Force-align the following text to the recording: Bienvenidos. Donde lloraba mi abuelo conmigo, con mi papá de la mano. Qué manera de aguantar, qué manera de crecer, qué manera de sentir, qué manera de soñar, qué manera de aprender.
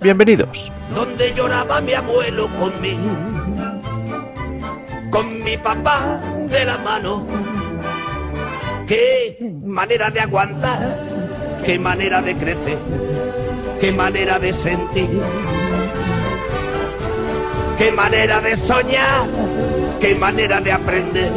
Bienvenidos. 0.00 0.70
Donde 0.94 1.32
lloraba 1.32 1.80
mi 1.80 1.94
abuelo 1.94 2.48
conmigo, 2.58 3.16
con 5.10 5.42
mi 5.42 5.56
papá 5.56 6.20
de 6.48 6.64
la 6.64 6.78
mano. 6.78 7.26
Qué 8.86 9.38
manera 9.64 10.10
de 10.10 10.20
aguantar, 10.20 10.98
qué 11.64 11.78
manera 11.78 12.20
de 12.20 12.36
crecer, 12.36 12.78
qué 13.80 13.92
manera 13.92 14.38
de 14.38 14.52
sentir, 14.52 15.08
qué 17.78 17.92
manera 17.92 18.40
de 18.40 18.56
soñar, 18.56 19.26
qué 20.00 20.14
manera 20.16 20.60
de 20.60 20.72
aprender. 20.72 21.30